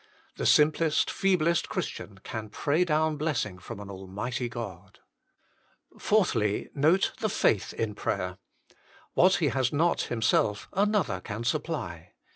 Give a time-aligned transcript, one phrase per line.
[0.37, 4.97] The simplest, feeblest Christian can pray down blessing from an Almighty God.
[5.95, 6.25] 4.
[6.73, 8.39] Note the faith in prayer.
[9.13, 12.13] What he has not himself, another can supply.